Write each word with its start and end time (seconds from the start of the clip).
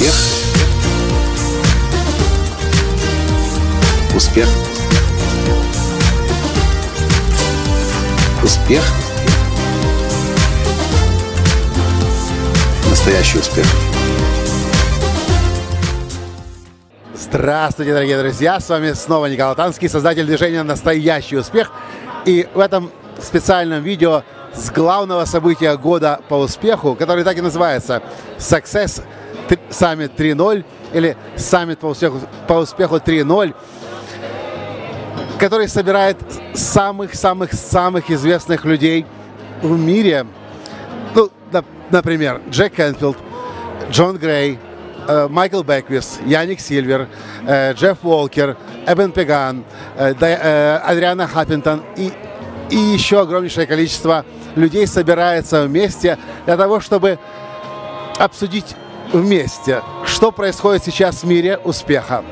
Успех. 0.00 0.14
Успех. 4.16 4.48
Успех. 8.42 8.82
Настоящий 12.88 13.38
успех. 13.40 13.66
Здравствуйте, 17.14 17.92
дорогие 17.92 18.18
друзья! 18.18 18.58
С 18.58 18.70
вами 18.70 18.92
снова 18.94 19.26
Николай 19.26 19.54
Танский, 19.54 19.90
создатель 19.90 20.24
движения 20.24 20.62
«Настоящий 20.62 21.36
успех». 21.36 21.70
И 22.24 22.48
в 22.54 22.58
этом 22.58 22.90
специальном 23.22 23.82
видео 23.82 24.22
с 24.54 24.70
главного 24.70 25.26
события 25.26 25.76
года 25.76 26.20
по 26.30 26.36
успеху, 26.36 26.94
который 26.94 27.22
так 27.22 27.36
и 27.36 27.42
называется 27.42 28.02
Success 28.38 29.02
Summit 29.70 30.12
3.0 30.16 30.64
или 30.92 31.16
Summit 31.36 31.76
по 31.76 31.86
успеху, 31.86 32.20
по 32.46 32.54
успеху 32.54 32.96
3.0, 32.96 33.54
который 35.38 35.68
собирает 35.68 36.16
самых-самых-самых 36.54 38.10
известных 38.10 38.64
людей 38.64 39.06
в 39.62 39.78
мире. 39.78 40.26
Ну, 41.14 41.30
например, 41.90 42.40
Джек 42.50 42.74
Кенфилд, 42.74 43.16
Джон 43.90 44.18
Грей, 44.18 44.58
э, 45.08 45.28
Майкл 45.28 45.62
Беквис, 45.62 46.18
Яник 46.24 46.60
Сильвер, 46.60 47.08
э, 47.46 47.72
Джефф 47.74 47.98
Уолкер, 48.02 48.56
Эбен 48.86 49.12
Пеган, 49.12 49.64
э, 49.96 50.76
Адриана 50.84 51.26
Хаппинтон 51.26 51.82
и, 51.96 52.12
и 52.70 52.76
еще 52.76 53.20
огромнейшее 53.20 53.66
количество 53.66 54.24
людей 54.56 54.86
собирается 54.86 55.64
вместе 55.64 56.18
для 56.46 56.56
того, 56.56 56.80
чтобы 56.80 57.18
обсудить 58.18 58.76
вместе, 59.12 59.82
что 60.04 60.32
происходит 60.32 60.84
сейчас 60.84 61.22
в 61.22 61.26
мире 61.26 61.58
успеха. 61.58 62.24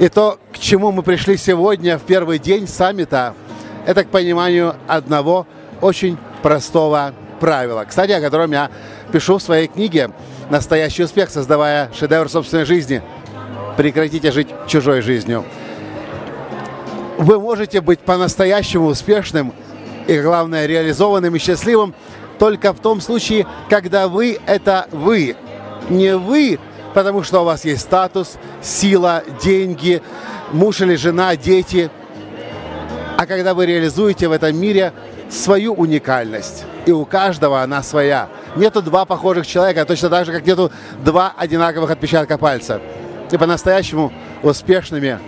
И 0.00 0.08
то, 0.08 0.38
к 0.52 0.58
чему 0.58 0.92
мы 0.92 1.02
пришли 1.02 1.36
сегодня 1.36 1.98
в 1.98 2.02
первый 2.02 2.38
день 2.38 2.66
саммита, 2.66 3.34
это 3.86 4.04
к 4.04 4.08
пониманию 4.08 4.74
одного 4.88 5.46
очень 5.80 6.18
простого 6.42 7.14
правила. 7.40 7.84
Кстати, 7.86 8.12
о 8.12 8.20
котором 8.20 8.52
я 8.52 8.70
пишу 9.12 9.38
в 9.38 9.42
своей 9.42 9.68
книге 9.68 10.10
«Настоящий 10.50 11.04
успех, 11.04 11.30
создавая 11.30 11.90
шедевр 11.92 12.28
собственной 12.28 12.64
жизни». 12.64 13.02
Прекратите 13.76 14.30
жить 14.30 14.48
чужой 14.68 15.00
жизнью. 15.00 15.44
Вы 17.18 17.38
можете 17.38 17.80
быть 17.80 18.00
по-настоящему 18.00 18.86
успешным 18.86 19.52
и, 20.06 20.18
главное, 20.20 20.66
реализованным 20.66 21.34
и 21.36 21.38
счастливым 21.38 21.94
только 22.38 22.72
в 22.72 22.80
том 22.80 23.00
случае, 23.00 23.46
когда 23.68 24.08
вы– 24.08 24.38
это 24.46 24.86
вы. 24.90 25.36
Не 25.88 26.16
вы, 26.16 26.58
потому 26.94 27.22
что 27.22 27.42
у 27.42 27.44
вас 27.44 27.64
есть 27.64 27.82
статус, 27.82 28.36
сила, 28.62 29.22
деньги, 29.42 30.02
муж 30.52 30.80
или 30.80 30.96
жена, 30.96 31.36
дети, 31.36 31.90
а 33.16 33.26
когда 33.26 33.54
вы 33.54 33.66
реализуете 33.66 34.28
в 34.28 34.32
этом 34.32 34.56
мире 34.56 34.92
свою 35.30 35.74
уникальность. 35.74 36.64
И 36.86 36.92
у 36.92 37.04
каждого 37.04 37.62
она 37.62 37.82
своя. 37.82 38.28
Нету 38.56 38.82
два 38.82 39.04
похожих 39.04 39.46
человека, 39.46 39.84
точно 39.84 40.10
так 40.10 40.26
же, 40.26 40.32
как 40.32 40.46
нету 40.46 40.70
два 41.04 41.32
одинаковых 41.36 41.90
отпечатка 41.90 42.38
пальца. 42.38 42.80
И 43.30 43.36
по-настоящему 43.36 44.12
успешными, 44.42 45.18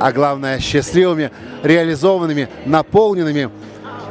а 0.00 0.12
главное 0.12 0.58
счастливыми, 0.58 1.30
реализованными, 1.62 2.48
наполненными– 2.66 3.50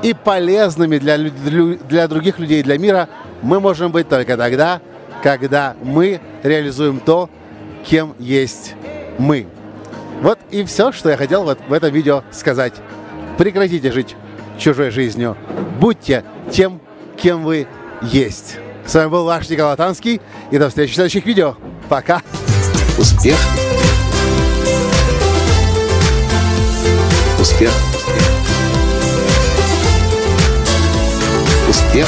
и 0.01 0.13
полезными 0.13 0.97
для, 0.97 1.17
для 1.17 2.07
других 2.07 2.39
людей, 2.39 2.63
для 2.63 2.77
мира, 2.77 3.07
мы 3.41 3.59
можем 3.59 3.91
быть 3.91 4.09
только 4.09 4.37
тогда, 4.37 4.81
когда 5.23 5.75
мы 5.83 6.19
реализуем 6.43 6.99
то, 6.99 7.29
кем 7.85 8.15
есть 8.19 8.75
мы. 9.17 9.47
Вот 10.21 10.39
и 10.51 10.63
все, 10.63 10.91
что 10.91 11.09
я 11.09 11.17
хотел 11.17 11.43
вот 11.43 11.59
в 11.67 11.73
этом 11.73 11.91
видео 11.91 12.23
сказать. 12.31 12.73
Прекратите 13.37 13.91
жить 13.91 14.15
чужой 14.57 14.91
жизнью. 14.91 15.35
Будьте 15.79 16.23
тем, 16.51 16.79
кем 17.17 17.43
вы 17.43 17.67
есть. 18.01 18.57
С 18.85 18.93
вами 18.93 19.09
был 19.09 19.25
ваш 19.25 19.49
Николай 19.49 19.75
Танский. 19.75 20.21
И 20.51 20.57
до 20.57 20.69
встречи 20.69 20.91
в 20.91 20.95
следующих 20.95 21.25
видео. 21.25 21.55
Пока. 21.89 22.21
Успех. 22.97 23.37
Успех 27.39 27.71
успех, 31.71 32.07